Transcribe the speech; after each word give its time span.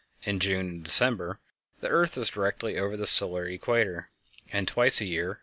_in 0.27 0.39
June 0.39 0.67
and 0.67 0.83
December—the 0.83 1.87
earth 1.87 2.17
is 2.17 2.29
directly 2.29 2.75
over 2.79 2.97
the 2.97 3.05
solar 3.05 3.45
equator, 3.47 4.09
and 4.51 4.67
twice 4.67 4.99
a 4.99 5.05
year—_viz. 5.05 5.37